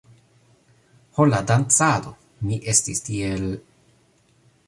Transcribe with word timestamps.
Ho 1.17 1.25
la 1.31 1.41
dancado! 1.51 2.15
Mi 2.47 2.59
estis 2.73 3.05
tiel... 3.11 3.47